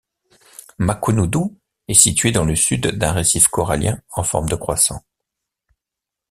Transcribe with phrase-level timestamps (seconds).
[0.79, 1.55] Makunudhoo
[1.87, 5.03] est située dans le Sud d'un récif corallien en forme de croissant.